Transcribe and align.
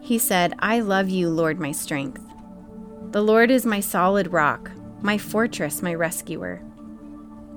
He 0.00 0.18
said, 0.18 0.52
I 0.58 0.80
love 0.80 1.08
you, 1.08 1.30
Lord, 1.30 1.60
my 1.60 1.70
strength. 1.70 2.24
The 3.12 3.22
Lord 3.22 3.52
is 3.52 3.64
my 3.64 3.78
solid 3.78 4.32
rock, 4.32 4.72
my 5.00 5.16
fortress, 5.16 5.80
my 5.80 5.94
rescuer. 5.94 6.60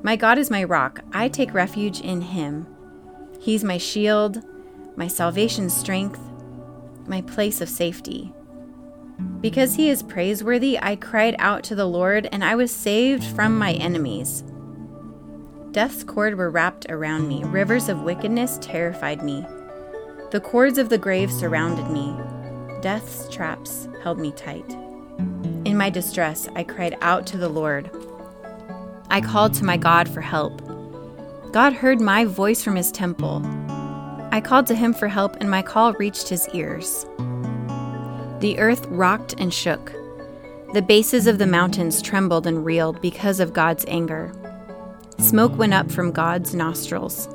My 0.03 0.15
God 0.15 0.37
is 0.37 0.51
my 0.51 0.63
rock. 0.63 0.99
I 1.11 1.27
take 1.27 1.55
refuge 1.55 2.01
in 2.01 2.21
him. 2.21 2.67
He's 3.45 3.63
my 3.63 3.77
shield, 3.77 4.43
my 4.95 5.07
salvation 5.07 5.69
strength, 5.69 6.19
my 7.05 7.21
place 7.21 7.61
of 7.61 7.69
safety. 7.69 8.33
Because 9.39 9.75
he 9.75 9.87
is 9.87 10.01
praiseworthy, 10.01 10.79
I 10.81 10.95
cried 10.95 11.35
out 11.37 11.63
to 11.65 11.75
the 11.75 11.85
Lord, 11.85 12.27
and 12.31 12.43
I 12.43 12.55
was 12.55 12.71
saved 12.73 13.23
from 13.23 13.55
my 13.55 13.73
enemies. 13.73 14.43
Death's 15.69 16.03
cord 16.03 16.39
were 16.39 16.49
wrapped 16.49 16.87
around 16.89 17.27
me, 17.27 17.43
rivers 17.43 17.87
of 17.87 18.01
wickedness 18.01 18.57
terrified 18.63 19.21
me. 19.21 19.45
The 20.31 20.41
cords 20.41 20.79
of 20.79 20.89
the 20.89 20.97
grave 20.97 21.31
surrounded 21.31 21.91
me, 21.91 22.15
death's 22.81 23.29
traps 23.29 23.87
held 24.01 24.17
me 24.17 24.31
tight. 24.31 24.71
In 25.65 25.77
my 25.77 25.91
distress, 25.91 26.49
I 26.55 26.63
cried 26.63 26.97
out 26.99 27.27
to 27.27 27.37
the 27.37 27.49
Lord. 27.49 27.91
I 29.11 29.21
called 29.21 29.53
to 29.53 29.63
my 29.63 29.77
God 29.77 30.09
for 30.09 30.21
help. 30.21 30.64
God 31.55 31.71
heard 31.71 32.01
my 32.01 32.25
voice 32.25 32.61
from 32.61 32.75
his 32.75 32.91
temple. 32.91 33.41
I 34.29 34.41
called 34.41 34.67
to 34.67 34.75
him 34.75 34.93
for 34.93 35.07
help, 35.07 35.37
and 35.39 35.49
my 35.49 35.61
call 35.61 35.93
reached 35.93 36.27
his 36.27 36.49
ears. 36.49 37.05
The 38.41 38.57
earth 38.59 38.85
rocked 38.87 39.35
and 39.37 39.53
shook. 39.53 39.93
The 40.73 40.81
bases 40.81 41.27
of 41.27 41.37
the 41.37 41.47
mountains 41.47 42.01
trembled 42.01 42.45
and 42.45 42.65
reeled 42.65 42.99
because 42.99 43.39
of 43.39 43.53
God's 43.53 43.85
anger. 43.87 44.33
Smoke 45.17 45.57
went 45.57 45.73
up 45.73 45.89
from 45.89 46.11
God's 46.11 46.53
nostrils. 46.53 47.29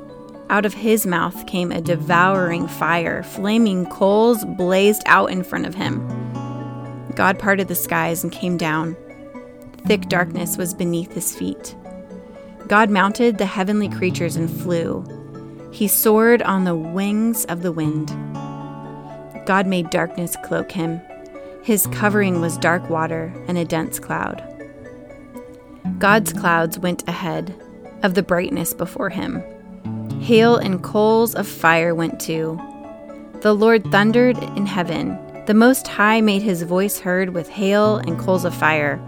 Out 0.51 0.67
of 0.67 0.75
his 0.75 1.07
mouth 1.07 1.47
came 1.47 1.71
a 1.71 1.81
devouring 1.81 2.67
fire. 2.67 3.23
Flaming 3.23 3.87
coals 3.87 4.45
blazed 4.45 5.01
out 5.07 5.31
in 5.31 5.41
front 5.41 5.65
of 5.65 5.73
him. 5.73 5.97
God 7.15 7.39
parted 7.39 7.67
the 7.67 7.73
skies 7.73 8.23
and 8.23 8.31
came 8.31 8.55
down. 8.55 8.95
Thick 9.87 10.09
darkness 10.09 10.57
was 10.57 10.75
beneath 10.75 11.11
his 11.11 11.35
feet. 11.35 11.75
God 12.71 12.89
mounted 12.89 13.37
the 13.37 13.45
heavenly 13.45 13.89
creatures 13.89 14.37
and 14.37 14.49
flew. 14.49 15.03
He 15.73 15.89
soared 15.89 16.41
on 16.41 16.63
the 16.63 16.73
wings 16.73 17.43
of 17.47 17.63
the 17.63 17.71
wind. 17.73 18.07
God 19.45 19.67
made 19.67 19.89
darkness 19.89 20.37
cloak 20.45 20.71
him. 20.71 21.01
His 21.63 21.85
covering 21.87 22.39
was 22.39 22.57
dark 22.57 22.89
water 22.89 23.33
and 23.49 23.57
a 23.57 23.65
dense 23.65 23.99
cloud. 23.99 24.41
God's 25.99 26.31
clouds 26.31 26.79
went 26.79 27.05
ahead 27.09 27.53
of 28.03 28.13
the 28.13 28.23
brightness 28.23 28.73
before 28.73 29.09
him. 29.09 29.43
Hail 30.21 30.55
and 30.55 30.81
coals 30.81 31.35
of 31.35 31.49
fire 31.49 31.93
went 31.93 32.21
too. 32.21 32.57
The 33.41 33.53
Lord 33.53 33.83
thundered 33.91 34.37
in 34.55 34.65
heaven. 34.65 35.19
The 35.45 35.53
Most 35.53 35.89
High 35.89 36.21
made 36.21 36.41
his 36.41 36.61
voice 36.61 37.01
heard 37.01 37.31
with 37.31 37.49
hail 37.49 37.97
and 37.97 38.17
coals 38.17 38.45
of 38.45 38.55
fire. 38.55 39.01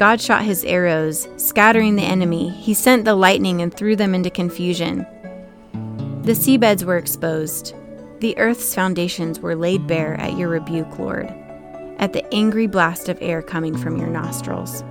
God 0.00 0.18
shot 0.18 0.44
his 0.44 0.64
arrows, 0.64 1.28
scattering 1.36 1.94
the 1.94 2.02
enemy. 2.02 2.48
He 2.48 2.72
sent 2.72 3.04
the 3.04 3.14
lightning 3.14 3.60
and 3.60 3.70
threw 3.70 3.94
them 3.96 4.14
into 4.14 4.30
confusion. 4.30 5.06
The 6.22 6.32
seabeds 6.32 6.84
were 6.84 6.96
exposed. 6.96 7.74
The 8.20 8.34
earth's 8.38 8.74
foundations 8.74 9.40
were 9.40 9.54
laid 9.54 9.86
bare 9.86 10.14
at 10.14 10.38
your 10.38 10.48
rebuke, 10.48 10.98
Lord, 10.98 11.26
at 11.98 12.14
the 12.14 12.24
angry 12.32 12.66
blast 12.66 13.10
of 13.10 13.18
air 13.20 13.42
coming 13.42 13.76
from 13.76 13.98
your 13.98 14.06
nostrils. 14.06 14.82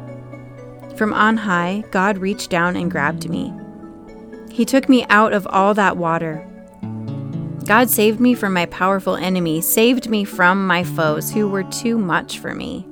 From 0.95 1.11
on 1.11 1.38
high, 1.38 1.84
God 1.89 2.19
reached 2.19 2.51
down 2.51 2.75
and 2.75 2.91
grabbed 2.91 3.28
me. 3.28 3.51
He 4.51 4.63
took 4.63 4.88
me 4.88 5.07
out 5.09 5.34
of 5.34 5.47
all 5.47 5.73
that 5.73 5.97
water. 5.97 6.47
God 7.66 7.89
saved 7.89 8.19
me 8.19 8.35
from 8.35 8.53
my 8.53 8.67
powerful 8.67 9.16
enemy, 9.16 9.61
saved 9.61 10.07
me 10.07 10.23
from 10.23 10.67
my 10.67 10.84
foes 10.84 11.31
who 11.31 11.50
were 11.50 11.63
too 11.63 11.97
much 11.97 12.38
for 12.38 12.53
me. 12.53 12.85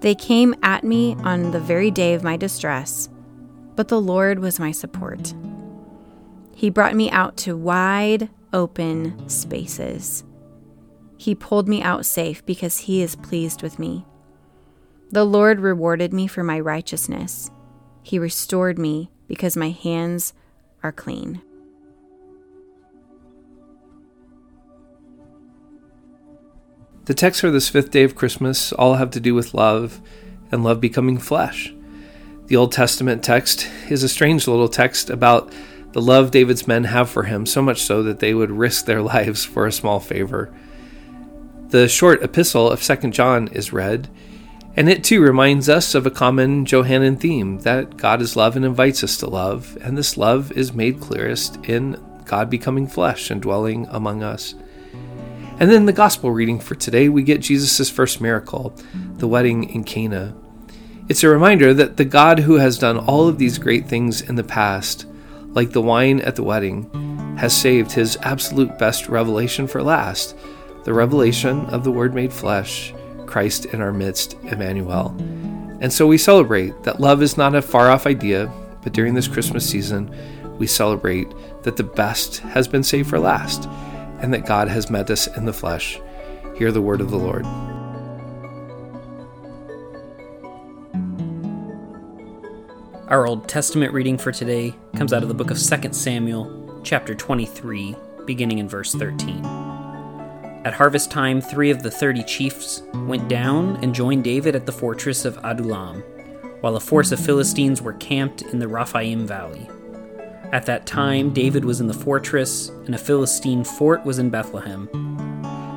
They 0.00 0.14
came 0.14 0.54
at 0.62 0.82
me 0.82 1.14
on 1.24 1.50
the 1.50 1.60
very 1.60 1.90
day 1.90 2.14
of 2.14 2.24
my 2.24 2.36
distress, 2.36 3.08
but 3.76 3.88
the 3.88 4.00
Lord 4.00 4.38
was 4.38 4.58
my 4.58 4.72
support. 4.72 5.34
He 6.54 6.70
brought 6.70 6.94
me 6.94 7.10
out 7.10 7.36
to 7.38 7.56
wide, 7.56 8.30
open 8.52 9.28
spaces. 9.28 10.24
He 11.18 11.34
pulled 11.34 11.68
me 11.68 11.82
out 11.82 12.06
safe 12.06 12.44
because 12.46 12.78
He 12.78 13.02
is 13.02 13.14
pleased 13.16 13.62
with 13.62 13.78
me. 13.78 14.06
The 15.10 15.24
Lord 15.24 15.60
rewarded 15.60 16.14
me 16.14 16.26
for 16.26 16.42
my 16.42 16.58
righteousness. 16.58 17.50
He 18.02 18.18
restored 18.18 18.78
me 18.78 19.10
because 19.28 19.56
my 19.56 19.70
hands 19.70 20.32
are 20.82 20.92
clean. 20.92 21.42
The 27.10 27.14
texts 27.14 27.40
for 27.40 27.50
this 27.50 27.68
fifth 27.68 27.90
day 27.90 28.04
of 28.04 28.14
Christmas 28.14 28.72
all 28.72 28.94
have 28.94 29.10
to 29.10 29.18
do 29.18 29.34
with 29.34 29.52
love 29.52 30.00
and 30.52 30.62
love 30.62 30.80
becoming 30.80 31.18
flesh. 31.18 31.74
The 32.46 32.54
Old 32.54 32.70
Testament 32.70 33.24
text 33.24 33.68
is 33.88 34.04
a 34.04 34.08
strange 34.08 34.46
little 34.46 34.68
text 34.68 35.10
about 35.10 35.52
the 35.90 36.00
love 36.00 36.30
David's 36.30 36.68
men 36.68 36.84
have 36.84 37.10
for 37.10 37.24
him, 37.24 37.46
so 37.46 37.62
much 37.62 37.82
so 37.82 38.04
that 38.04 38.20
they 38.20 38.32
would 38.32 38.52
risk 38.52 38.84
their 38.84 39.02
lives 39.16 39.44
for 39.44 39.66
a 39.66 39.72
small 39.72 39.98
favor. 39.98 40.54
The 41.70 41.88
short 41.88 42.22
epistle 42.22 42.70
of 42.70 42.80
2 42.80 43.10
John 43.10 43.48
is 43.48 43.72
read, 43.72 44.08
and 44.76 44.88
it 44.88 45.02
too 45.02 45.20
reminds 45.20 45.68
us 45.68 45.96
of 45.96 46.06
a 46.06 46.12
common 46.12 46.64
Johannine 46.64 47.16
theme 47.16 47.58
that 47.62 47.96
God 47.96 48.22
is 48.22 48.36
love 48.36 48.54
and 48.54 48.64
invites 48.64 49.02
us 49.02 49.16
to 49.16 49.28
love, 49.28 49.76
and 49.80 49.98
this 49.98 50.16
love 50.16 50.52
is 50.52 50.72
made 50.72 51.00
clearest 51.00 51.56
in 51.64 52.00
God 52.24 52.48
becoming 52.48 52.86
flesh 52.86 53.32
and 53.32 53.42
dwelling 53.42 53.88
among 53.90 54.22
us. 54.22 54.54
And 55.60 55.70
then 55.70 55.84
the 55.84 55.92
gospel 55.92 56.30
reading 56.30 56.58
for 56.58 56.74
today, 56.74 57.10
we 57.10 57.22
get 57.22 57.42
Jesus' 57.42 57.90
first 57.90 58.18
miracle, 58.22 58.74
the 59.16 59.28
wedding 59.28 59.68
in 59.68 59.84
Cana. 59.84 60.34
It's 61.10 61.22
a 61.22 61.28
reminder 61.28 61.74
that 61.74 61.98
the 61.98 62.06
God 62.06 62.38
who 62.38 62.54
has 62.54 62.78
done 62.78 62.96
all 62.96 63.28
of 63.28 63.36
these 63.36 63.58
great 63.58 63.86
things 63.86 64.22
in 64.22 64.36
the 64.36 64.42
past, 64.42 65.04
like 65.48 65.72
the 65.72 65.82
wine 65.82 66.20
at 66.20 66.36
the 66.36 66.42
wedding, 66.42 67.36
has 67.36 67.54
saved 67.54 67.92
his 67.92 68.16
absolute 68.22 68.78
best 68.78 69.10
revelation 69.10 69.66
for 69.66 69.82
last 69.82 70.34
the 70.84 70.94
revelation 70.94 71.66
of 71.66 71.84
the 71.84 71.92
Word 71.92 72.14
made 72.14 72.32
flesh, 72.32 72.94
Christ 73.26 73.66
in 73.66 73.82
our 73.82 73.92
midst, 73.92 74.32
Emmanuel. 74.44 75.14
And 75.82 75.92
so 75.92 76.06
we 76.06 76.16
celebrate 76.16 76.84
that 76.84 77.00
love 77.00 77.20
is 77.20 77.36
not 77.36 77.54
a 77.54 77.60
far 77.60 77.90
off 77.90 78.06
idea, 78.06 78.50
but 78.82 78.94
during 78.94 79.12
this 79.12 79.28
Christmas 79.28 79.68
season, 79.68 80.10
we 80.56 80.66
celebrate 80.66 81.28
that 81.64 81.76
the 81.76 81.82
best 81.82 82.38
has 82.38 82.66
been 82.66 82.82
saved 82.82 83.10
for 83.10 83.18
last 83.18 83.68
and 84.20 84.32
that 84.32 84.46
God 84.46 84.68
has 84.68 84.90
met 84.90 85.10
us 85.10 85.26
in 85.26 85.44
the 85.44 85.52
flesh. 85.52 86.00
Hear 86.56 86.72
the 86.72 86.82
word 86.82 87.00
of 87.00 87.10
the 87.10 87.18
Lord. 87.18 87.44
Our 93.08 93.26
Old 93.26 93.48
Testament 93.48 93.92
reading 93.92 94.18
for 94.18 94.30
today 94.30 94.74
comes 94.94 95.12
out 95.12 95.22
of 95.22 95.28
the 95.28 95.34
book 95.34 95.50
of 95.50 95.58
2 95.58 95.92
Samuel, 95.92 96.80
chapter 96.84 97.14
23, 97.14 97.96
beginning 98.24 98.58
in 98.58 98.68
verse 98.68 98.94
13. 98.94 99.44
At 100.62 100.74
harvest 100.74 101.10
time, 101.10 101.40
three 101.40 101.70
of 101.70 101.82
the 101.82 101.90
thirty 101.90 102.22
chiefs 102.22 102.82
went 102.94 103.28
down 103.28 103.82
and 103.82 103.94
joined 103.94 104.24
David 104.24 104.54
at 104.54 104.66
the 104.66 104.72
fortress 104.72 105.24
of 105.24 105.38
Adullam, 105.42 106.02
while 106.60 106.76
a 106.76 106.80
force 106.80 107.12
of 107.12 107.18
Philistines 107.18 107.80
were 107.80 107.94
camped 107.94 108.42
in 108.42 108.58
the 108.58 108.68
Rephaim 108.68 109.26
valley. 109.26 109.68
At 110.52 110.66
that 110.66 110.84
time, 110.84 111.32
David 111.32 111.64
was 111.64 111.80
in 111.80 111.86
the 111.86 111.94
fortress, 111.94 112.70
and 112.86 112.94
a 112.94 112.98
Philistine 112.98 113.62
fort 113.62 114.04
was 114.04 114.18
in 114.18 114.30
Bethlehem. 114.30 114.88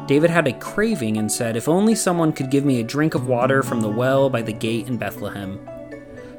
David 0.08 0.32
had 0.32 0.48
a 0.48 0.54
craving 0.54 1.18
and 1.18 1.32
said, 1.32 1.56
If 1.56 1.70
only 1.70 1.94
someone 1.94 2.34
could 2.34 2.50
give 2.50 2.66
me 2.66 2.80
a 2.80 2.84
drink 2.84 3.14
of 3.14 3.28
water 3.28 3.62
from 3.62 3.82
the 3.82 3.90
well 3.90 4.30
by 4.32 4.42
the 4.42 4.52
gate 4.52 4.88
in 4.88 4.98
Bethlehem. 4.98 5.60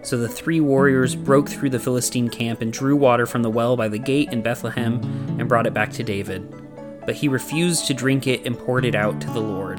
So 0.03 0.19
the 0.19 0.29
three 0.29 0.61
warriors 0.61 1.15
broke 1.15 1.49
through 1.49 1.71
the 1.71 1.79
Philistine 1.79 2.29
camp 2.29 2.61
and 2.61 2.73
drew 2.73 2.97
water 2.97 3.25
from 3.25 3.43
the 3.43 3.51
well 3.51 3.77
by 3.77 3.89
the 3.89 3.99
gate 3.99 4.33
in 4.33 4.43
Bethlehem 4.43 5.01
and 5.39 5.49
brought 5.49 5.67
it 5.67 5.73
back 5.73 5.93
to 5.93 6.03
David. 6.03 6.53
But 7.07 7.15
he 7.15 7.29
refused 7.29 7.87
to 7.87 7.95
drink 7.95 8.27
it 8.27 8.45
and 8.45 8.59
poured 8.59 8.85
it 8.85 8.97
out 8.97 9.21
to 9.21 9.31
the 9.31 9.41
Lord. 9.41 9.79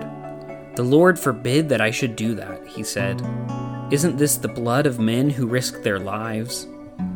The 0.76 0.84
Lord 0.84 1.20
forbid 1.20 1.70
that 1.70 1.82
I 1.82 1.92
should 1.92 2.16
do 2.16 2.34
that, 2.36 2.66
he 2.66 2.84
said. 2.84 3.22
Isn't 3.92 4.18
this 4.18 4.38
the 4.38 4.48
blood 4.48 4.88
of 4.88 4.98
men 4.98 5.30
who 5.30 5.46
risked 5.46 5.84
their 5.84 6.00
lives? 6.00 6.68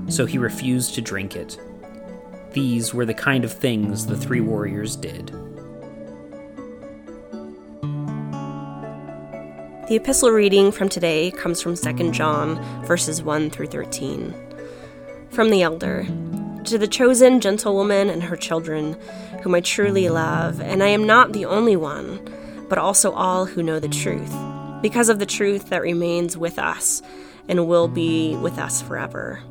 So 0.09 0.25
he 0.25 0.37
refused 0.37 0.95
to 0.95 1.01
drink 1.01 1.35
it. 1.35 1.57
These 2.51 2.93
were 2.93 3.05
the 3.05 3.13
kind 3.13 3.43
of 3.43 3.53
things 3.53 4.05
the 4.05 4.17
three 4.17 4.41
warriors 4.41 4.95
did. 4.95 5.31
The 9.87 9.95
epistle 9.95 10.29
reading 10.29 10.71
from 10.71 10.87
today 10.89 11.31
comes 11.31 11.61
from 11.61 11.75
2 11.75 12.11
John, 12.11 12.61
verses 12.85 13.23
1 13.23 13.49
through 13.49 13.67
13. 13.67 14.35
From 15.31 15.49
the 15.49 15.63
elder 15.63 16.05
To 16.65 16.77
the 16.77 16.87
chosen 16.87 17.39
gentlewoman 17.39 18.09
and 18.09 18.21
her 18.21 18.35
children, 18.35 18.95
whom 19.41 19.55
I 19.55 19.61
truly 19.61 20.09
love, 20.09 20.61
and 20.61 20.83
I 20.83 20.87
am 20.89 21.07
not 21.07 21.33
the 21.33 21.45
only 21.45 21.75
one, 21.75 22.19
but 22.67 22.77
also 22.77 23.11
all 23.13 23.45
who 23.45 23.63
know 23.63 23.79
the 23.79 23.87
truth, 23.87 24.31
because 24.81 25.09
of 25.09 25.17
the 25.17 25.25
truth 25.25 25.69
that 25.69 25.81
remains 25.81 26.37
with 26.37 26.59
us 26.59 27.01
and 27.47 27.67
will 27.67 27.87
be 27.87 28.35
with 28.35 28.59
us 28.59 28.81
forever. 28.81 29.41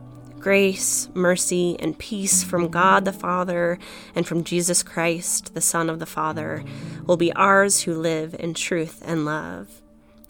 Grace, 0.40 1.08
mercy, 1.14 1.76
and 1.81 1.99
peace 1.99 2.44
from 2.44 2.69
God 2.69 3.05
the 3.05 3.12
Father 3.12 3.79
and 4.14 4.26
from 4.26 4.44
Jesus 4.44 4.85
Christ, 4.85 5.52
the 5.55 5.61
Son 5.61 5.90
of 5.90 5.99
the 5.99 6.06
Father, 6.06 6.62
will 7.06 7.17
be 7.17 7.32
ours 7.32 7.82
who 7.82 7.94
live 7.94 8.37
in 8.38 8.55
truth 8.55 9.02
and 9.05 9.25
love. 9.25 9.82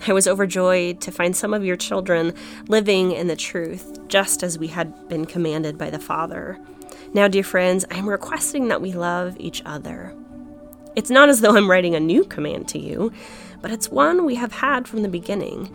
I 0.06 0.14
was 0.14 0.26
overjoyed 0.26 1.02
to 1.02 1.12
find 1.12 1.36
some 1.36 1.52
of 1.52 1.64
your 1.64 1.76
children 1.76 2.34
living 2.68 3.12
in 3.12 3.26
the 3.26 3.36
truth, 3.36 3.98
just 4.08 4.42
as 4.42 4.58
we 4.58 4.68
had 4.68 5.08
been 5.08 5.26
commanded 5.26 5.76
by 5.76 5.90
the 5.90 5.98
Father. 5.98 6.58
Now, 7.12 7.28
dear 7.28 7.44
friends, 7.44 7.84
I 7.90 7.96
am 7.96 8.08
requesting 8.08 8.68
that 8.68 8.80
we 8.80 8.92
love 8.92 9.36
each 9.38 9.62
other. 9.66 10.14
It's 10.96 11.10
not 11.10 11.28
as 11.28 11.42
though 11.42 11.56
I'm 11.56 11.70
writing 11.70 11.94
a 11.94 12.00
new 12.00 12.24
command 12.24 12.66
to 12.68 12.78
you, 12.78 13.12
but 13.60 13.72
it's 13.72 13.90
one 13.90 14.24
we 14.24 14.36
have 14.36 14.52
had 14.52 14.88
from 14.88 15.02
the 15.02 15.08
beginning. 15.08 15.70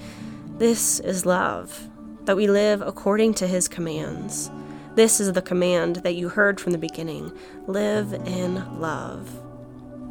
This 0.58 1.00
is 1.00 1.26
love, 1.26 1.88
that 2.26 2.38
we 2.38 2.48
live 2.48 2.82
according 2.82 3.34
to 3.36 3.48
his 3.48 3.68
commands. 3.68 4.50
This 4.96 5.20
is 5.20 5.34
the 5.34 5.42
command 5.42 5.98
that 5.98 6.16
you 6.16 6.30
heard 6.30 6.60
from 6.60 6.72
the 6.72 6.78
beginning 6.78 7.32
live 7.68 8.14
in 8.14 8.80
love. 8.80 9.40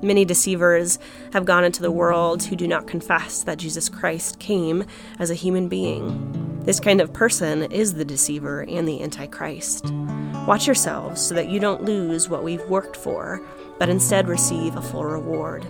Many 0.02 0.24
deceivers 0.24 0.98
have 1.32 1.44
gone 1.44 1.62
into 1.64 1.80
the 1.80 1.92
world 1.92 2.42
who 2.42 2.56
do 2.56 2.66
not 2.66 2.88
confess 2.88 3.44
that 3.44 3.58
Jesus 3.58 3.88
Christ 3.88 4.40
came 4.40 4.84
as 5.20 5.30
a 5.30 5.34
human 5.34 5.68
being. 5.68 6.60
This 6.64 6.80
kind 6.80 7.00
of 7.00 7.12
person 7.12 7.70
is 7.70 7.94
the 7.94 8.04
deceiver 8.04 8.62
and 8.62 8.86
the 8.86 9.00
Antichrist. 9.00 9.92
Watch 10.46 10.66
yourselves 10.66 11.20
so 11.20 11.34
that 11.36 11.48
you 11.48 11.60
don't 11.60 11.84
lose 11.84 12.28
what 12.28 12.42
we've 12.42 12.68
worked 12.68 12.96
for, 12.96 13.40
but 13.78 13.88
instead 13.88 14.26
receive 14.26 14.74
a 14.74 14.82
full 14.82 15.04
reward. 15.04 15.64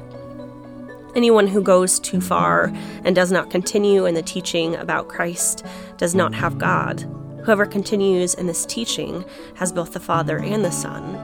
Anyone 1.14 1.46
who 1.46 1.60
goes 1.60 2.00
too 2.00 2.22
far 2.22 2.72
and 3.04 3.14
does 3.14 3.30
not 3.30 3.50
continue 3.50 4.06
in 4.06 4.14
the 4.14 4.22
teaching 4.22 4.76
about 4.76 5.08
Christ 5.08 5.66
does 5.98 6.14
not 6.14 6.32
have 6.32 6.56
God. 6.56 7.02
Whoever 7.44 7.66
continues 7.66 8.32
in 8.32 8.46
this 8.46 8.64
teaching 8.64 9.24
has 9.56 9.72
both 9.72 9.92
the 9.92 10.00
Father 10.00 10.38
and 10.38 10.64
the 10.64 10.70
Son. 10.70 11.18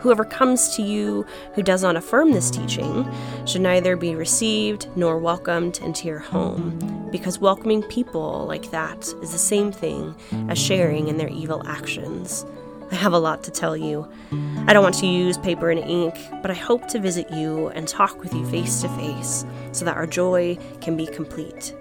Whoever 0.00 0.24
comes 0.24 0.74
to 0.74 0.82
you 0.82 1.24
who 1.54 1.62
does 1.62 1.82
not 1.82 1.94
affirm 1.94 2.32
this 2.32 2.50
teaching 2.50 3.06
should 3.46 3.60
neither 3.60 3.96
be 3.96 4.16
received 4.16 4.88
nor 4.96 5.18
welcomed 5.18 5.78
into 5.78 6.08
your 6.08 6.18
home, 6.18 7.08
because 7.12 7.38
welcoming 7.38 7.82
people 7.84 8.46
like 8.48 8.70
that 8.70 9.06
is 9.22 9.30
the 9.30 9.38
same 9.38 9.70
thing 9.70 10.16
as 10.48 10.58
sharing 10.58 11.06
in 11.06 11.18
their 11.18 11.28
evil 11.28 11.62
actions. 11.66 12.44
I 12.90 12.96
have 12.96 13.12
a 13.12 13.18
lot 13.18 13.44
to 13.44 13.50
tell 13.50 13.76
you. 13.76 14.10
I 14.66 14.72
don't 14.72 14.82
want 14.82 14.96
to 14.96 15.06
use 15.06 15.38
paper 15.38 15.70
and 15.70 15.80
ink, 15.80 16.14
but 16.42 16.50
I 16.50 16.54
hope 16.54 16.88
to 16.88 16.98
visit 16.98 17.30
you 17.30 17.68
and 17.68 17.86
talk 17.86 18.20
with 18.20 18.34
you 18.34 18.44
face 18.46 18.80
to 18.82 18.88
face 18.90 19.44
so 19.72 19.84
that 19.84 19.96
our 19.96 20.06
joy 20.06 20.58
can 20.80 20.96
be 20.96 21.06
complete. 21.06 21.74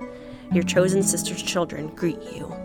Your 0.52 0.64
chosen 0.64 1.02
sister's 1.02 1.42
children 1.42 1.88
greet 1.96 2.22
you. 2.34 2.56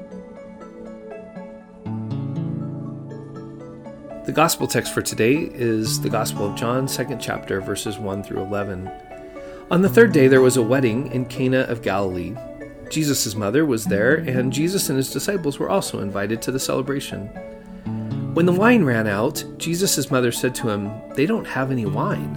The 4.24 4.32
gospel 4.32 4.66
text 4.66 4.92
for 4.94 5.02
today 5.02 5.50
is 5.52 6.00
the 6.00 6.08
Gospel 6.08 6.46
of 6.46 6.54
John, 6.54 6.88
second 6.88 7.20
chapter, 7.20 7.60
verses 7.60 7.98
1 7.98 8.22
through 8.22 8.40
11. 8.40 8.90
On 9.70 9.82
the 9.82 9.88
third 9.88 10.12
day, 10.12 10.28
there 10.28 10.40
was 10.40 10.56
a 10.56 10.62
wedding 10.62 11.10
in 11.12 11.26
Cana 11.26 11.60
of 11.60 11.82
Galilee. 11.82 12.34
Jesus' 12.90 13.34
mother 13.34 13.66
was 13.66 13.84
there, 13.84 14.14
and 14.14 14.52
Jesus 14.52 14.88
and 14.88 14.96
his 14.96 15.12
disciples 15.12 15.58
were 15.58 15.68
also 15.68 16.00
invited 16.00 16.40
to 16.42 16.52
the 16.52 16.58
celebration. 16.58 17.30
When 18.34 18.46
the 18.46 18.52
wine 18.52 18.82
ran 18.82 19.06
out, 19.06 19.44
Jesus' 19.58 20.10
mother 20.10 20.32
said 20.32 20.56
to 20.56 20.68
him, 20.68 20.90
They 21.14 21.24
don't 21.24 21.46
have 21.46 21.70
any 21.70 21.86
wine. 21.86 22.34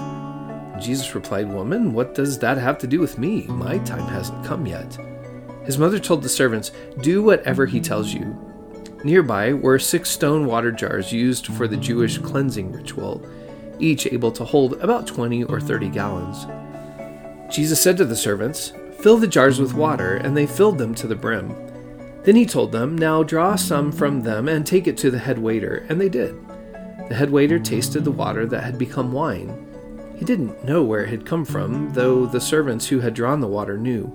Jesus 0.79 1.15
replied, 1.15 1.51
Woman, 1.51 1.91
what 1.91 2.13
does 2.13 2.38
that 2.38 2.59
have 2.59 2.77
to 2.79 2.88
do 2.88 2.99
with 2.99 3.17
me? 3.17 3.47
My 3.47 3.79
time 3.79 4.07
hasn't 4.07 4.45
come 4.45 4.67
yet. 4.67 4.95
His 5.65 5.79
mother 5.79 5.97
told 5.97 6.21
the 6.21 6.29
servants, 6.29 6.71
Do 7.01 7.23
whatever 7.23 7.65
he 7.65 7.81
tells 7.81 8.13
you. 8.13 8.38
Nearby 9.03 9.53
were 9.53 9.79
six 9.79 10.11
stone 10.11 10.45
water 10.45 10.71
jars 10.71 11.11
used 11.11 11.47
for 11.47 11.67
the 11.67 11.77
Jewish 11.77 12.19
cleansing 12.19 12.71
ritual, 12.71 13.27
each 13.79 14.05
able 14.05 14.31
to 14.33 14.45
hold 14.45 14.73
about 14.73 15.07
20 15.07 15.45
or 15.45 15.59
30 15.59 15.89
gallons. 15.89 16.45
Jesus 17.51 17.81
said 17.81 17.97
to 17.97 18.05
the 18.05 18.15
servants, 18.15 18.71
Fill 19.00 19.17
the 19.17 19.25
jars 19.25 19.59
with 19.59 19.73
water, 19.73 20.17
and 20.17 20.38
they 20.38 20.45
filled 20.45 20.77
them 20.77 20.93
to 20.93 21.07
the 21.07 21.15
brim. 21.15 21.55
Then 22.27 22.35
he 22.35 22.45
told 22.45 22.74
them, 22.74 22.97
Now 22.97 23.24
draw 23.24 23.56
some 23.56 23.89
from 23.89 24.24
them 24.24 24.50
and 24.50 24.68
take 24.68 24.85
it 24.85 24.97
to 24.97 25.09
the 25.09 25.18
head 25.18 25.39
waiter, 25.39 25.85
and 25.88 26.01
they 26.01 26.09
did. 26.09 26.35
The 27.07 27.15
head 27.15 27.29
waiter 27.29 27.57
tasted 27.57 28.03
the 28.03 28.12
water 28.12 28.45
that 28.47 28.65
had 28.65 28.77
become 28.77 29.13
wine. 29.13 29.65
He 30.18 30.25
didn't 30.25 30.65
know 30.65 30.83
where 30.83 31.06
it 31.06 31.09
had 31.09 31.25
come 31.25 31.45
from, 31.45 31.94
though 31.94 32.25
the 32.25 32.41
servants 32.41 32.88
who 32.88 33.00
had 33.00 33.13
drawn 33.13 33.39
the 33.39 33.47
water 33.47 33.77
knew. 33.77 34.12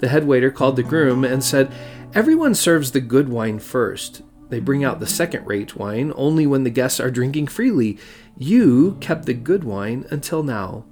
The 0.00 0.08
head 0.08 0.26
waiter 0.26 0.50
called 0.50 0.74
the 0.74 0.82
groom 0.82 1.22
and 1.22 1.44
said, 1.44 1.70
Everyone 2.12 2.56
serves 2.56 2.90
the 2.90 3.00
good 3.00 3.28
wine 3.28 3.60
first. 3.60 4.22
They 4.48 4.58
bring 4.58 4.82
out 4.82 4.98
the 4.98 5.06
second 5.06 5.46
rate 5.46 5.76
wine 5.76 6.12
only 6.16 6.44
when 6.44 6.64
the 6.64 6.70
guests 6.70 6.98
are 6.98 7.08
drinking 7.08 7.46
freely. 7.46 8.00
You 8.36 8.96
kept 9.00 9.26
the 9.26 9.34
good 9.34 9.62
wine 9.62 10.06
until 10.10 10.42
now. 10.42 10.86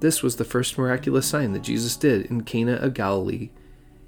This 0.00 0.22
was 0.22 0.36
the 0.36 0.44
first 0.46 0.78
miraculous 0.78 1.26
sign 1.26 1.52
that 1.52 1.64
Jesus 1.64 1.96
did 1.96 2.24
in 2.30 2.44
Cana 2.44 2.76
of 2.76 2.94
Galilee. 2.94 3.50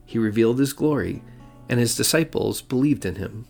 He 0.06 0.16
revealed 0.16 0.60
his 0.60 0.72
glory, 0.72 1.22
and 1.68 1.78
his 1.78 1.96
disciples 1.96 2.62
believed 2.62 3.04
in 3.04 3.16
him. 3.16 3.46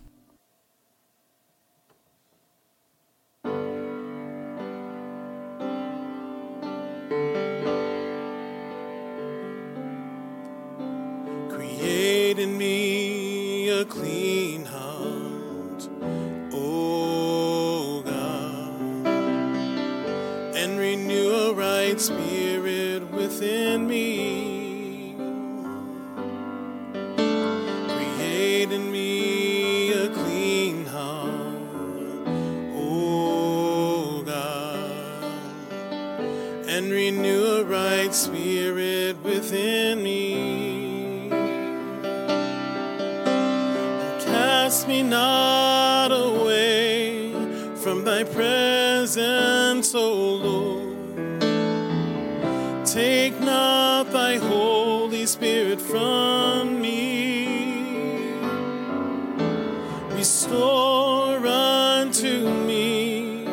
Restore 60.18 61.46
unto 61.46 62.50
me 62.66 63.44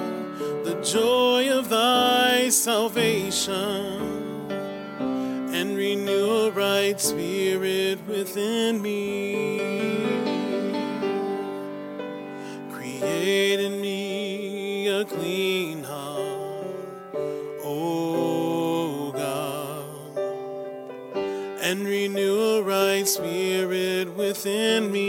the 0.64 0.82
joy 0.84 1.56
of 1.56 1.70
thy 1.70 2.50
salvation 2.50 4.02
and 5.54 5.78
renew 5.78 6.48
a 6.48 6.50
right 6.50 7.00
spirit 7.00 8.00
within 8.08 8.82
me. 8.82 9.60
Create 12.72 13.60
in 13.60 13.80
me 13.80 14.88
a 14.88 15.06
clean 15.06 15.84
heart, 15.84 17.14
O 17.64 19.12
God, 19.12 20.18
and 21.62 21.86
renew 21.86 22.40
a 22.58 22.64
right 22.64 23.08
spirit 23.08 24.16
within 24.18 24.92
me. 24.92 25.05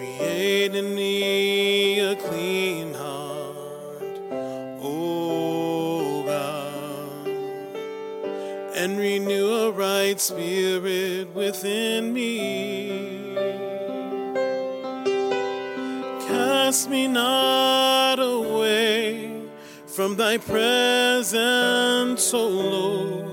Create 0.00 0.74
in 0.74 0.94
me 0.94 2.00
a 2.00 2.16
clean 2.16 2.94
heart, 2.94 4.16
O 4.82 6.22
God, 6.24 7.28
and 8.74 8.96
renew 8.96 9.52
a 9.52 9.72
right 9.72 10.18
spirit 10.18 11.34
within 11.34 12.14
me. 12.14 13.34
Cast 16.28 16.88
me 16.88 17.06
not 17.06 18.18
away 18.20 19.42
from 19.84 20.16
thy 20.16 20.38
presence, 20.38 22.32
O 22.32 22.48
Lord. 22.48 23.26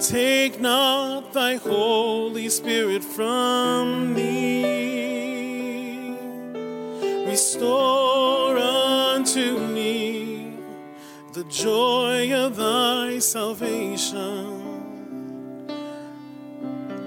Take 0.00 0.60
not 0.60 1.32
thy 1.32 1.56
Holy 1.56 2.48
Spirit 2.48 3.02
from 3.02 4.14
me. 4.14 4.51
Restore 7.32 8.58
unto 8.58 9.58
me 9.58 10.54
the 11.32 11.44
joy 11.44 12.30
of 12.30 12.56
thy 12.56 13.20
salvation 13.20 14.60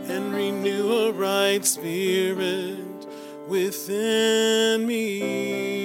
and 0.10 0.34
renew 0.34 0.92
a 0.92 1.12
right 1.12 1.64
spirit 1.64 3.06
within 3.48 4.88
me. 4.88 5.85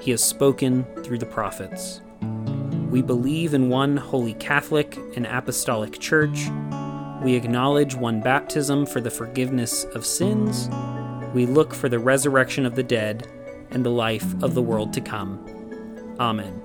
He 0.00 0.10
has 0.12 0.22
spoken 0.22 0.84
through 1.02 1.18
the 1.18 1.26
prophets. 1.26 2.00
We 2.90 3.02
believe 3.02 3.52
in 3.52 3.68
one 3.68 3.96
holy 3.96 4.34
Catholic 4.34 4.96
and 5.16 5.26
Apostolic 5.26 5.98
Church. 5.98 6.48
We 7.22 7.34
acknowledge 7.34 7.94
one 7.94 8.20
baptism 8.20 8.86
for 8.86 9.00
the 9.00 9.10
forgiveness 9.10 9.84
of 9.84 10.06
sins. 10.06 10.70
We 11.34 11.46
look 11.46 11.74
for 11.74 11.88
the 11.88 11.98
resurrection 11.98 12.64
of 12.64 12.76
the 12.76 12.82
dead 12.82 13.26
and 13.70 13.84
the 13.84 13.90
life 13.90 14.40
of 14.42 14.54
the 14.54 14.62
world 14.62 14.92
to 14.94 15.00
come. 15.00 15.44
Amen. 16.18 16.62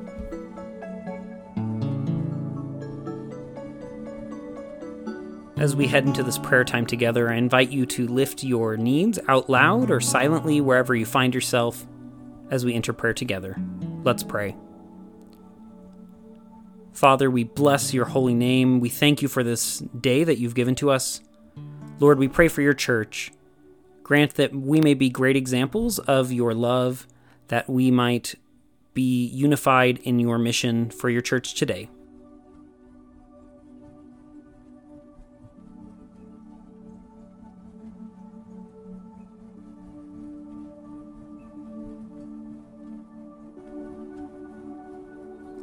As 5.57 5.75
we 5.75 5.87
head 5.87 6.05
into 6.05 6.23
this 6.23 6.37
prayer 6.37 6.63
time 6.63 6.85
together, 6.85 7.29
I 7.29 7.35
invite 7.35 7.69
you 7.69 7.85
to 7.87 8.07
lift 8.07 8.43
your 8.43 8.75
needs 8.75 9.19
out 9.27 9.49
loud 9.49 9.91
or 9.91 9.99
silently 9.99 10.61
wherever 10.61 10.95
you 10.95 11.05
find 11.05 11.33
yourself 11.33 11.85
as 12.53 12.63
we 12.63 12.75
enter 12.75 12.93
prayer 12.93 13.15
together. 13.15 13.57
Let's 14.03 14.22
pray. 14.22 14.55
Father, 16.91 17.31
we 17.31 17.45
bless 17.45 17.95
your 17.95 18.05
holy 18.05 18.36
name. 18.36 18.79
We 18.79 18.89
thank 18.89 19.24
you 19.24 19.27
for 19.27 19.43
this 19.43 19.79
day 19.79 20.24
that 20.24 20.38
you've 20.38 20.53
given 20.53 20.75
to 20.75 20.91
us. 20.91 21.22
Lord, 22.00 22.19
we 22.19 22.27
pray 22.27 22.48
for 22.50 22.62
your 22.62 22.75
church. 22.75 23.31
Grant 24.03 24.36
that 24.36 24.53
we 24.53 24.81
may 24.81 24.93
be 24.93 25.10
great 25.10 25.36
examples 25.36 25.98
of 25.98 26.31
your 26.31 26.53
love, 26.53 27.07
that 27.48 27.67
we 27.67 27.89
might 27.89 28.36
be 28.93 29.25
unified 29.25 29.98
in 30.03 30.19
your 30.19 30.38
mission 30.38 30.91
for 30.91 31.10
your 31.10 31.22
church 31.22 31.55
today. 31.55 31.89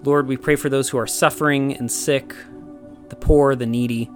Lord, 0.02 0.28
we 0.28 0.38
pray 0.38 0.56
for 0.56 0.70
those 0.70 0.88
who 0.88 0.98
are 0.98 1.06
suffering 1.06 1.76
and 1.76 1.92
sick, 1.92 2.34
the 3.10 3.16
poor, 3.16 3.54
the 3.54 3.66
needy. 3.66 4.10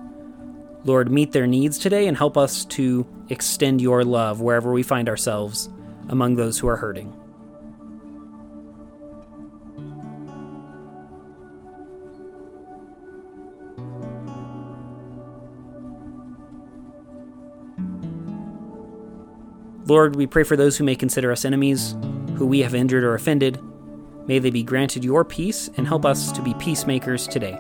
Lord, 0.85 1.11
meet 1.11 1.33
their 1.33 1.47
needs 1.47 1.79
today 1.79 2.07
and 2.07 2.17
help 2.17 2.39
us 2.39 2.65
to 2.67 3.07
extend 3.29 3.83
your 3.83 4.03
love 4.03 4.41
wherever 4.41 4.73
we 4.73 4.83
find 4.83 5.09
ourselves 5.11 5.69
among 6.09 6.37
those 6.37 6.59
who 6.59 6.69
are 6.69 6.77
hurting. 6.77 7.13
Lord, 19.87 20.17
we 20.17 20.27
pray 20.27 20.45
for 20.45 20.57
those 20.57 20.79
who 20.79 20.85
may 20.85 20.97
consider 20.97 21.31
us 21.31 21.45
enemies, 21.45 21.95
who 22.37 22.47
we 22.47 22.61
have 22.61 22.75
injured 22.75 23.05
or 23.05 23.15
offended. 23.15 23.61
May 24.27 24.39
they 24.39 24.51
be 24.51 24.63
granted 24.63 25.05
your 25.05 25.25
peace 25.25 25.69
and 25.77 25.87
help 25.87 26.05
us 26.05 26.33
to 26.33 26.43
be 26.43 26.55
peacemakers 26.55 27.27
today. 27.27 27.59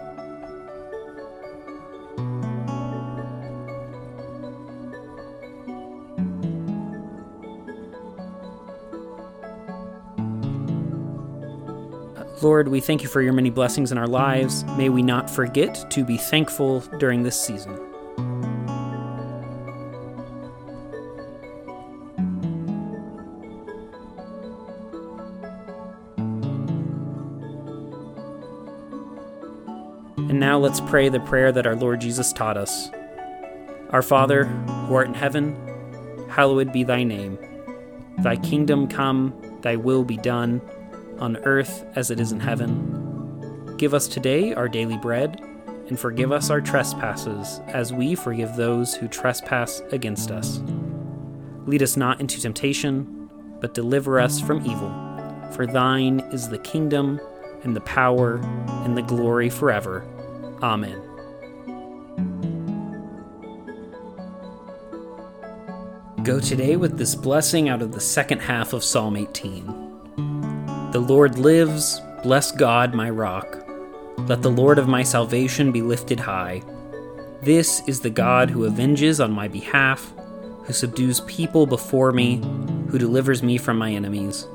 Lord, 12.42 12.68
we 12.68 12.80
thank 12.80 13.02
you 13.02 13.08
for 13.08 13.22
your 13.22 13.32
many 13.32 13.48
blessings 13.48 13.90
in 13.90 13.96
our 13.96 14.06
lives. 14.06 14.64
May 14.76 14.90
we 14.90 15.02
not 15.02 15.30
forget 15.30 15.90
to 15.90 16.04
be 16.04 16.18
thankful 16.18 16.80
during 16.98 17.22
this 17.22 17.40
season. 17.40 17.83
Let's 30.64 30.80
pray 30.80 31.10
the 31.10 31.20
prayer 31.20 31.52
that 31.52 31.66
our 31.66 31.76
Lord 31.76 32.00
Jesus 32.00 32.32
taught 32.32 32.56
us. 32.56 32.90
Our 33.90 34.00
Father, 34.00 34.44
who 34.44 34.94
art 34.94 35.08
in 35.08 35.12
heaven, 35.12 35.54
hallowed 36.30 36.72
be 36.72 36.84
thy 36.84 37.04
name. 37.04 37.38
Thy 38.22 38.36
kingdom 38.36 38.88
come, 38.88 39.58
thy 39.60 39.76
will 39.76 40.04
be 40.04 40.16
done, 40.16 40.62
on 41.18 41.36
earth 41.44 41.84
as 41.96 42.10
it 42.10 42.18
is 42.18 42.32
in 42.32 42.40
heaven. 42.40 43.76
Give 43.76 43.92
us 43.92 44.08
today 44.08 44.54
our 44.54 44.66
daily 44.66 44.96
bread, 44.96 45.38
and 45.88 46.00
forgive 46.00 46.32
us 46.32 46.48
our 46.48 46.62
trespasses, 46.62 47.60
as 47.66 47.92
we 47.92 48.14
forgive 48.14 48.56
those 48.56 48.94
who 48.94 49.06
trespass 49.06 49.82
against 49.92 50.30
us. 50.30 50.62
Lead 51.66 51.82
us 51.82 51.94
not 51.98 52.22
into 52.22 52.40
temptation, 52.40 53.28
but 53.60 53.74
deliver 53.74 54.18
us 54.18 54.40
from 54.40 54.64
evil. 54.64 54.90
for 55.52 55.66
thine 55.66 56.20
is 56.32 56.48
the 56.48 56.58
kingdom, 56.58 57.20
and 57.62 57.76
the 57.76 57.82
power, 57.82 58.36
and 58.84 58.96
the 58.96 59.02
glory 59.02 59.50
forever. 59.50 60.04
Amen. 60.64 60.98
Go 66.22 66.40
today 66.40 66.76
with 66.76 66.96
this 66.96 67.14
blessing 67.14 67.68
out 67.68 67.82
of 67.82 67.92
the 67.92 68.00
second 68.00 68.38
half 68.38 68.72
of 68.72 68.82
Psalm 68.82 69.14
18. 69.14 69.66
The 70.92 71.04
Lord 71.06 71.38
lives, 71.38 72.00
bless 72.22 72.50
God, 72.50 72.94
my 72.94 73.10
rock. 73.10 73.62
Let 74.20 74.40
the 74.40 74.50
Lord 74.50 74.78
of 74.78 74.88
my 74.88 75.02
salvation 75.02 75.70
be 75.70 75.82
lifted 75.82 76.18
high. 76.18 76.62
This 77.42 77.82
is 77.86 78.00
the 78.00 78.08
God 78.08 78.48
who 78.48 78.64
avenges 78.66 79.20
on 79.20 79.32
my 79.32 79.48
behalf, 79.48 80.14
who 80.64 80.72
subdues 80.72 81.20
people 81.26 81.66
before 81.66 82.10
me, 82.10 82.36
who 82.88 82.96
delivers 82.96 83.42
me 83.42 83.58
from 83.58 83.76
my 83.76 83.92
enemies. 83.92 84.48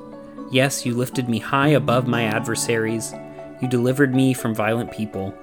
Yes, 0.49 0.87
you 0.87 0.95
lifted 0.95 1.29
me 1.29 1.37
high 1.37 1.69
above 1.69 2.07
my 2.07 2.23
adversaries. 2.23 3.13
You 3.61 3.67
delivered 3.67 4.15
me 4.15 4.33
from 4.33 4.55
violent 4.55 4.91
people. 4.91 5.37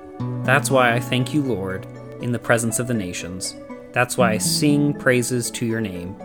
That's 0.45 0.71
why 0.71 0.95
I 0.95 1.01
thank 1.01 1.35
you, 1.35 1.43
Lord, 1.43 1.87
in 2.21 2.33
the 2.33 2.39
presence 2.39 2.79
of 2.79 2.87
the 2.87 2.95
nations. 2.95 3.57
That's 3.93 4.17
why 4.17 4.33
I 4.33 4.39
sing 4.39 4.95
praises 4.95 5.51
to 5.53 5.67
your 5.67 5.81
name. 5.81 6.17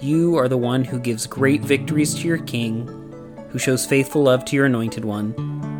You 0.00 0.36
are 0.36 0.48
the 0.48 0.58
one 0.58 0.84
who 0.84 0.98
gives 0.98 1.26
great 1.26 1.62
victories 1.62 2.14
to 2.16 2.28
your 2.28 2.38
king, 2.38 2.86
who 3.50 3.58
shows 3.58 3.86
faithful 3.86 4.24
love 4.24 4.44
to 4.46 4.56
your 4.56 4.66
anointed 4.66 5.04
one, 5.04 5.34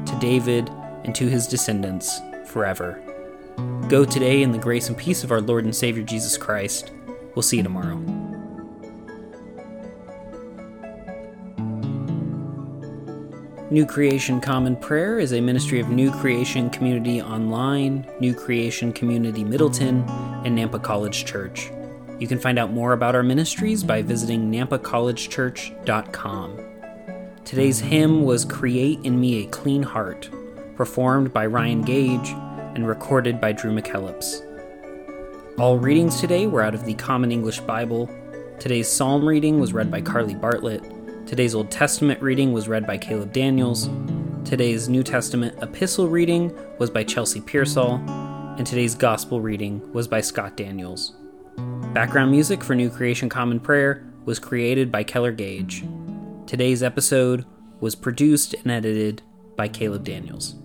to 0.06 0.18
David 0.20 0.70
and 1.04 1.14
to 1.14 1.28
his 1.28 1.46
descendants 1.46 2.20
forever. 2.46 3.02
Go 3.88 4.04
today 4.04 4.42
in 4.42 4.52
the 4.52 4.58
grace 4.58 4.88
and 4.88 4.96
peace 4.96 5.24
of 5.24 5.32
our 5.32 5.40
Lord 5.40 5.64
and 5.64 5.74
Savior 5.74 6.02
Jesus 6.02 6.38
Christ. 6.38 6.92
We'll 7.34 7.42
see 7.42 7.58
you 7.58 7.62
tomorrow. 7.62 8.13
New 13.74 13.84
Creation 13.84 14.40
Common 14.40 14.76
Prayer 14.76 15.18
is 15.18 15.32
a 15.32 15.40
ministry 15.40 15.80
of 15.80 15.88
New 15.88 16.12
Creation 16.12 16.70
Community 16.70 17.20
Online, 17.20 18.06
New 18.20 18.32
Creation 18.32 18.92
Community 18.92 19.42
Middleton, 19.42 20.04
and 20.44 20.56
Nampa 20.56 20.80
College 20.80 21.24
Church. 21.24 21.72
You 22.20 22.28
can 22.28 22.38
find 22.38 22.56
out 22.56 22.70
more 22.70 22.92
about 22.92 23.16
our 23.16 23.24
ministries 23.24 23.82
by 23.82 24.00
visiting 24.00 24.48
nampacollegechurch.com. 24.52 26.60
Today's 27.44 27.80
hymn 27.80 28.22
was 28.22 28.44
Create 28.44 29.00
in 29.02 29.20
Me 29.20 29.42
a 29.42 29.48
Clean 29.48 29.82
Heart, 29.82 30.30
performed 30.76 31.32
by 31.32 31.46
Ryan 31.46 31.82
Gage 31.82 32.28
and 32.76 32.86
recorded 32.86 33.40
by 33.40 33.50
Drew 33.50 33.74
McKellips. 33.74 34.46
All 35.58 35.80
readings 35.80 36.20
today 36.20 36.46
were 36.46 36.62
out 36.62 36.76
of 36.76 36.84
the 36.84 36.94
Common 36.94 37.32
English 37.32 37.58
Bible. 37.58 38.08
Today's 38.60 38.88
psalm 38.88 39.28
reading 39.28 39.58
was 39.58 39.72
read 39.72 39.90
by 39.90 40.00
Carly 40.00 40.36
Bartlett. 40.36 40.93
Today's 41.26 41.54
Old 41.54 41.70
Testament 41.70 42.20
reading 42.20 42.52
was 42.52 42.68
read 42.68 42.86
by 42.86 42.98
Caleb 42.98 43.32
Daniels. 43.32 43.88
Today's 44.44 44.90
New 44.90 45.02
Testament 45.02 45.56
epistle 45.62 46.06
reading 46.06 46.54
was 46.78 46.90
by 46.90 47.02
Chelsea 47.02 47.40
Pearsall. 47.40 47.94
And 48.58 48.66
today's 48.66 48.94
Gospel 48.94 49.40
reading 49.40 49.90
was 49.94 50.06
by 50.06 50.20
Scott 50.20 50.54
Daniels. 50.54 51.16
Background 51.94 52.30
music 52.30 52.62
for 52.62 52.74
New 52.74 52.90
Creation 52.90 53.30
Common 53.30 53.58
Prayer 53.58 54.06
was 54.26 54.38
created 54.38 54.92
by 54.92 55.02
Keller 55.02 55.32
Gage. 55.32 55.82
Today's 56.46 56.82
episode 56.82 57.46
was 57.80 57.94
produced 57.94 58.52
and 58.52 58.70
edited 58.70 59.22
by 59.56 59.66
Caleb 59.66 60.04
Daniels. 60.04 60.56